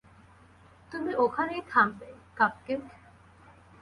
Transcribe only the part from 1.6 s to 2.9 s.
থামবে, কাপকেক!